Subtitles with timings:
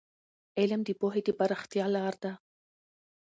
[0.59, 2.31] علم د پوهې د پراختیا لار ده.